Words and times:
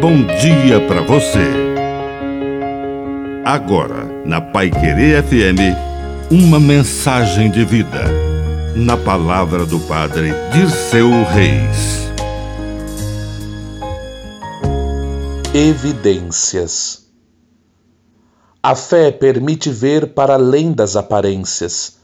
bom 0.00 0.24
dia 0.24 0.80
para 0.88 1.02
você. 1.02 1.44
Agora, 3.44 4.06
na 4.24 4.40
Pai 4.40 4.70
Querer 4.70 5.22
FM, 5.22 5.76
uma 6.30 6.58
mensagem 6.58 7.50
de 7.50 7.66
vida. 7.66 8.04
Na 8.74 8.96
palavra 8.96 9.66
do 9.66 9.78
Padre 9.80 10.32
Dirceu 10.54 11.10
Reis. 11.24 12.08
Evidências. 15.52 17.04
A 18.62 18.74
fé 18.74 19.10
permite 19.12 19.68
ver 19.68 20.14
para 20.14 20.34
além 20.34 20.72
das 20.72 20.96
aparências. 20.96 21.98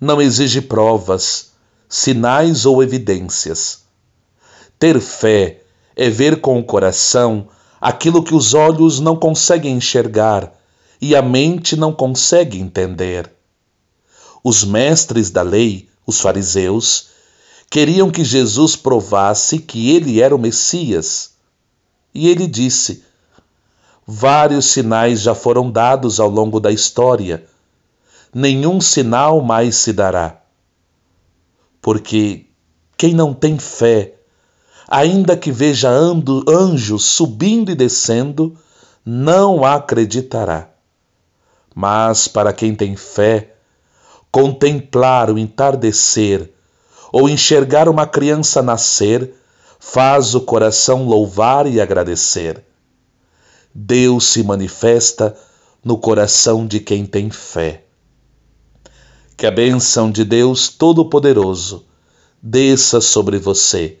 Não 0.00 0.20
exige 0.20 0.60
provas, 0.60 1.52
sinais 1.88 2.66
ou 2.66 2.82
evidências. 2.82 3.84
Ter 4.80 4.98
fé 4.98 5.60
é 6.00 6.08
ver 6.08 6.40
com 6.40 6.58
o 6.58 6.64
coração 6.64 7.46
aquilo 7.78 8.22
que 8.22 8.34
os 8.34 8.54
olhos 8.54 9.00
não 9.00 9.14
conseguem 9.14 9.76
enxergar 9.76 10.50
e 10.98 11.14
a 11.14 11.20
mente 11.20 11.76
não 11.76 11.92
consegue 11.92 12.58
entender. 12.58 13.30
Os 14.42 14.64
mestres 14.64 15.28
da 15.28 15.42
lei, 15.42 15.90
os 16.06 16.18
fariseus, 16.18 17.08
queriam 17.68 18.10
que 18.10 18.24
Jesus 18.24 18.76
provasse 18.76 19.58
que 19.58 19.94
ele 19.94 20.22
era 20.22 20.34
o 20.34 20.38
Messias. 20.38 21.32
E 22.14 22.30
ele 22.30 22.46
disse: 22.46 23.04
Vários 24.06 24.70
sinais 24.70 25.20
já 25.20 25.34
foram 25.34 25.70
dados 25.70 26.18
ao 26.18 26.30
longo 26.30 26.58
da 26.58 26.72
história. 26.72 27.44
Nenhum 28.32 28.80
sinal 28.80 29.42
mais 29.42 29.76
se 29.76 29.92
dará. 29.92 30.40
Porque 31.82 32.46
quem 32.96 33.12
não 33.12 33.34
tem 33.34 33.58
fé 33.58 34.14
ainda 34.90 35.36
que 35.36 35.52
veja 35.52 35.88
anjos 35.88 37.04
subindo 37.04 37.70
e 37.70 37.76
descendo, 37.76 38.58
não 39.06 39.64
acreditará. 39.64 40.68
Mas 41.72 42.26
para 42.26 42.52
quem 42.52 42.74
tem 42.74 42.96
fé, 42.96 43.54
contemplar 44.32 45.30
o 45.30 45.38
entardecer 45.38 46.52
ou 47.12 47.28
enxergar 47.28 47.88
uma 47.88 48.04
criança 48.04 48.60
nascer 48.60 49.32
faz 49.78 50.34
o 50.34 50.40
coração 50.40 51.06
louvar 51.06 51.68
e 51.68 51.80
agradecer. 51.80 52.62
Deus 53.72 54.24
se 54.24 54.42
manifesta 54.42 55.36
no 55.84 55.96
coração 55.96 56.66
de 56.66 56.80
quem 56.80 57.06
tem 57.06 57.30
fé. 57.30 57.84
Que 59.36 59.46
a 59.46 59.50
bênção 59.50 60.10
de 60.10 60.24
Deus 60.24 60.68
Todo-Poderoso 60.68 61.86
desça 62.42 63.00
sobre 63.00 63.38
você 63.38 64.00